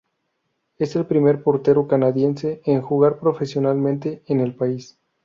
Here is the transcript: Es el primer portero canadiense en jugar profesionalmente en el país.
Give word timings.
Es 0.79 0.95
el 0.95 1.05
primer 1.05 1.43
portero 1.43 1.87
canadiense 1.87 2.63
en 2.65 2.81
jugar 2.81 3.19
profesionalmente 3.19 4.23
en 4.25 4.39
el 4.39 4.55
país. 4.55 4.97